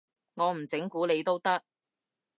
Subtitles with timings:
[0.33, 1.63] 我唔整蠱你都得